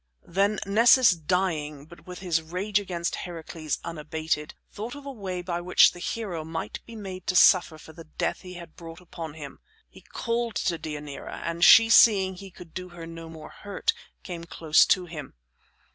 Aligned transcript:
Then 0.25 0.57
Nessus, 0.65 1.11
dying, 1.11 1.85
but 1.85 2.07
with 2.07 2.17
his 2.21 2.41
rage 2.41 2.79
against 2.79 3.17
Heracles 3.17 3.77
unabated, 3.83 4.55
thought 4.71 4.95
of 4.95 5.05
a 5.05 5.11
way 5.11 5.43
by 5.43 5.61
which 5.61 5.91
the 5.91 5.99
hero 5.99 6.43
might 6.43 6.83
be 6.87 6.95
made 6.95 7.27
to 7.27 7.35
suffer 7.35 7.77
for 7.77 7.93
the 7.93 8.05
death 8.05 8.41
he 8.41 8.55
had 8.55 8.75
brought 8.75 8.99
upon 8.99 9.35
him. 9.35 9.59
He 9.87 10.01
called 10.01 10.55
to 10.55 10.79
Deianira, 10.79 11.41
and 11.45 11.63
she, 11.63 11.87
seeing 11.91 12.33
he 12.33 12.49
could 12.49 12.73
do 12.73 12.89
her 12.89 13.05
no 13.05 13.29
more 13.29 13.49
hurt, 13.51 13.93
came 14.23 14.43
close 14.45 14.87
to 14.87 15.05
him. 15.05 15.35